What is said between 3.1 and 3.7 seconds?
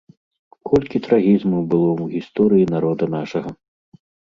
нашага!